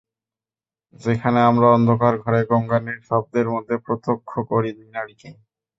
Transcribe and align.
যেখানে 0.99 1.39
আমরা 1.49 1.67
অন্ধকার 1.71 2.13
ঘরে 2.23 2.41
গোঙানির 2.49 2.99
শব্দের 3.09 3.47
মধ্যে 3.53 3.75
প্রত্যক্ষ 3.85 4.31
করি 4.51 4.69
দুই 4.77 4.89
নারীকে। 4.95 5.29